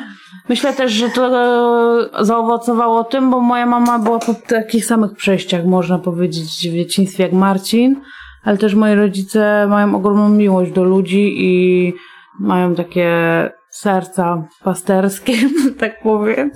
Myślę 0.49 0.73
też, 0.73 0.93
że 0.93 1.09
to 1.09 2.25
zaowocowało 2.25 3.05
tym, 3.05 3.31
bo 3.31 3.41
moja 3.41 3.67
mama 3.67 3.99
była 3.99 4.19
po 4.19 4.35
takich 4.35 4.85
samych 4.85 5.13
przejściach, 5.13 5.65
można 5.65 5.99
powiedzieć, 5.99 6.45
w 6.45 6.75
dzieciństwie 6.75 7.23
jak 7.23 7.33
Marcin 7.33 8.01
ale 8.49 8.59
też 8.59 8.75
moi 8.75 8.95
rodzice 8.95 9.67
mają 9.71 9.97
ogromną 9.97 10.29
miłość 10.29 10.73
do 10.73 10.85
ludzi 10.85 11.35
i 11.37 11.95
mają 12.41 12.75
takie 12.75 13.11
serca 13.71 14.49
pasterskie, 14.65 15.33
tak 15.81 16.03
powiem. 16.03 16.51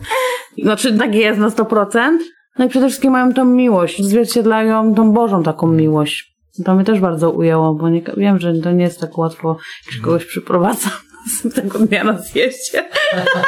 Znaczy, 0.62 0.98
tak 0.98 1.14
jest 1.14 1.40
na 1.40 1.48
100%. 1.48 2.18
No 2.58 2.64
i 2.64 2.68
przede 2.68 2.86
wszystkim 2.88 3.12
mają 3.12 3.34
tą 3.34 3.44
miłość, 3.44 4.04
zwierciedlają 4.04 4.94
tą 4.94 5.12
Bożą 5.12 5.42
taką 5.42 5.66
miłość. 5.66 6.36
To 6.64 6.74
mnie 6.74 6.84
też 6.84 7.00
bardzo 7.00 7.30
ujęło, 7.30 7.74
bo 7.74 7.88
nie, 7.88 8.02
wiem, 8.16 8.38
że 8.38 8.54
to 8.54 8.72
nie 8.72 8.84
jest 8.84 9.00
tak 9.00 9.18
łatwo, 9.18 9.56
jak 9.92 10.04
kogoś 10.04 10.26
przyprowadza 10.26 10.90
tego 11.54 11.78
dnia 11.78 12.04
na 12.04 12.18
zjeździe. 12.18 12.90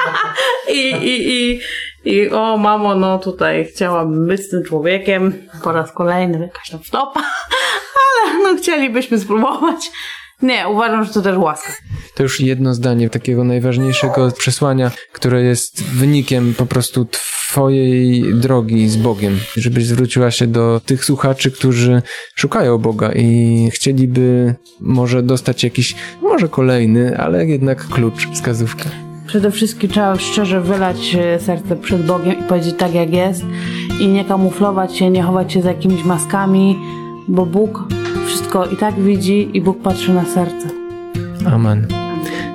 I, 0.72 0.90
i, 0.90 1.32
i, 1.32 1.60
I 2.04 2.30
o 2.30 2.56
mamo, 2.56 2.94
no 2.94 3.18
tutaj 3.18 3.64
chciałabym 3.64 4.26
być 4.26 4.40
z 4.40 4.48
tym 4.48 4.64
człowiekiem 4.64 5.48
po 5.62 5.72
raz 5.72 5.92
kolejny, 5.92 6.38
jakaś 6.38 6.70
tam 6.70 6.80
wtopa 6.82 7.22
no 8.42 8.56
chcielibyśmy 8.56 9.18
spróbować. 9.18 9.90
Nie, 10.42 10.68
uważam, 10.68 11.04
że 11.04 11.12
to 11.12 11.22
też 11.22 11.36
łaska. 11.36 11.72
To 12.14 12.22
już 12.22 12.40
jedno 12.40 12.74
zdanie 12.74 13.10
takiego 13.10 13.44
najważniejszego 13.44 14.32
przesłania, 14.38 14.90
które 15.12 15.42
jest 15.42 15.84
wynikiem 15.84 16.54
po 16.54 16.66
prostu 16.66 17.04
Twojej 17.04 18.34
drogi 18.34 18.88
z 18.88 18.96
Bogiem. 18.96 19.38
Żebyś 19.56 19.86
zwróciła 19.86 20.30
się 20.30 20.46
do 20.46 20.80
tych 20.86 21.04
słuchaczy, 21.04 21.50
którzy 21.50 22.02
szukają 22.34 22.78
Boga 22.78 23.12
i 23.12 23.68
chcieliby 23.72 24.54
może 24.80 25.22
dostać 25.22 25.64
jakiś, 25.64 25.94
może 26.22 26.48
kolejny, 26.48 27.18
ale 27.18 27.46
jednak 27.46 27.88
klucz, 27.88 28.28
wskazówkę. 28.32 28.84
Przede 29.26 29.50
wszystkim 29.50 29.90
trzeba 29.90 30.18
szczerze 30.18 30.60
wylać 30.60 31.14
e, 31.14 31.40
serce 31.40 31.76
przed 31.76 32.06
Bogiem 32.06 32.40
i 32.40 32.42
powiedzieć 32.42 32.74
tak, 32.78 32.94
jak 32.94 33.12
jest 33.12 33.42
i 34.00 34.08
nie 34.08 34.24
kamuflować 34.24 34.96
się, 34.96 35.10
nie 35.10 35.22
chować 35.22 35.52
się 35.52 35.62
za 35.62 35.68
jakimiś 35.68 36.04
maskami, 36.04 36.76
bo 37.28 37.46
Bóg 37.46 37.84
wszystko 38.26 38.66
i 38.66 38.76
tak 38.76 39.00
widzi 39.00 39.50
i 39.54 39.60
Bóg 39.60 39.82
patrzy 39.82 40.12
na 40.12 40.24
serce. 40.24 40.68
Amen. 41.46 41.86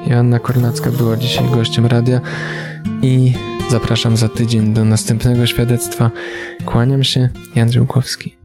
Joanna 0.07 0.39
Kornacka 0.39 0.91
była 0.91 1.17
dzisiaj 1.17 1.49
gościem 1.49 1.85
radia 1.85 2.21
i 3.01 3.33
zapraszam 3.69 4.17
za 4.17 4.29
tydzień 4.29 4.73
do 4.73 4.85
następnego 4.85 5.45
świadectwa. 5.45 6.11
Kłaniam 6.65 7.03
się, 7.03 7.29
Jan 7.55 7.71
Żółkowski. 7.71 8.38